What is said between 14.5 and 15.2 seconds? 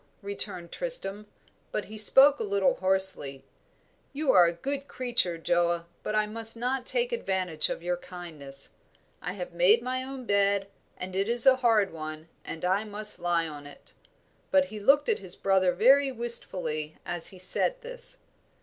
he looked at